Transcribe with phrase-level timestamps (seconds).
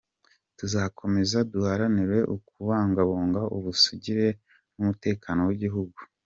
[0.57, 2.17] Tuzakomeza duharanire
[2.47, 4.27] kubungabunga ubusugire
[4.75, 5.99] n’umutekano w’igihugu”